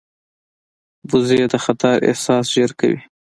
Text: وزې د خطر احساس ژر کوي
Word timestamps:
وزې 1.09 1.39
د 1.53 1.55
خطر 1.65 1.95
احساس 2.09 2.45
ژر 2.53 2.71
کوي 2.79 2.99